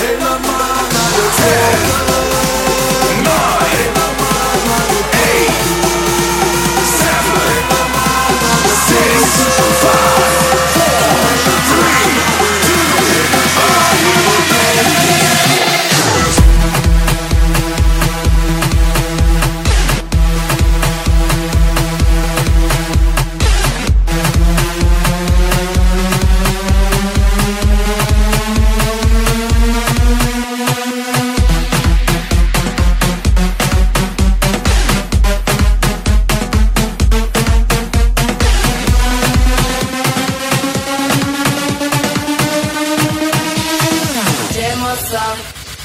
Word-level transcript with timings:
Lillemann, 0.00 0.97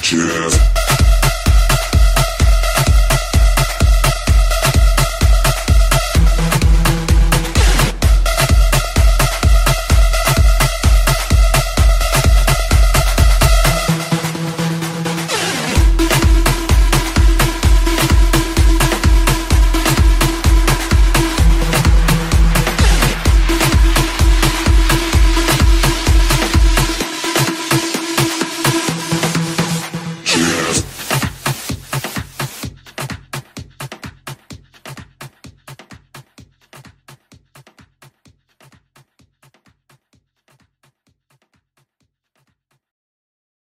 Cheers. 0.01 1.12